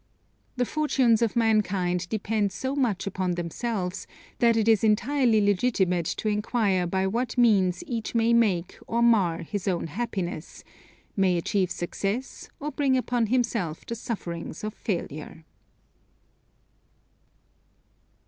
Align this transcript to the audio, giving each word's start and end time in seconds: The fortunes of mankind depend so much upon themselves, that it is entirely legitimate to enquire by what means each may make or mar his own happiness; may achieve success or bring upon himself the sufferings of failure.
The 0.55 0.65
fortunes 0.65 1.21
of 1.21 1.35
mankind 1.35 2.09
depend 2.09 2.51
so 2.51 2.75
much 2.75 3.05
upon 3.05 3.33
themselves, 3.33 4.07
that 4.39 4.57
it 4.57 4.67
is 4.67 4.83
entirely 4.83 5.39
legitimate 5.39 6.07
to 6.17 6.27
enquire 6.27 6.87
by 6.87 7.05
what 7.05 7.37
means 7.37 7.83
each 7.85 8.15
may 8.15 8.33
make 8.33 8.79
or 8.87 9.03
mar 9.03 9.43
his 9.43 9.67
own 9.67 9.85
happiness; 9.85 10.63
may 11.15 11.37
achieve 11.37 11.69
success 11.69 12.49
or 12.59 12.71
bring 12.71 12.97
upon 12.97 13.27
himself 13.27 13.85
the 13.85 13.93
sufferings 13.93 14.63
of 14.63 14.73
failure. 14.73 15.45